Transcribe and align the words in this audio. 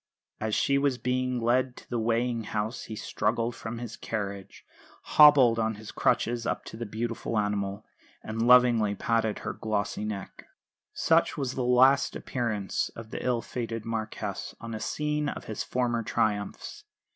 As 0.39 0.55
she 0.55 0.79
was 0.79 0.97
being 0.97 1.39
led 1.39 1.77
to 1.77 1.87
the 1.87 1.99
weighing 1.99 2.45
house 2.45 2.85
he 2.85 2.95
struggled 2.95 3.55
from 3.55 3.77
his 3.77 3.95
carriage, 3.95 4.65
hobbled 5.03 5.59
on 5.59 5.75
his 5.75 5.91
crutches 5.91 6.47
up 6.47 6.65
to 6.65 6.75
the 6.75 6.87
beautiful 6.87 7.37
animal, 7.37 7.85
and 8.23 8.41
lovingly 8.47 8.95
patted 8.95 9.37
her 9.45 9.53
glossy 9.53 10.03
neck. 10.03 10.47
Such 10.91 11.37
was 11.37 11.53
the 11.53 11.63
last 11.63 12.15
appearance 12.15 12.89
of 12.95 13.11
the 13.11 13.23
ill 13.23 13.43
fated 13.43 13.85
Marquess 13.85 14.55
on 14.59 14.73
a 14.73 14.79
scene 14.79 15.29
of 15.29 15.43
his 15.45 15.63
former 15.63 16.01
triumphs. 16.01 16.83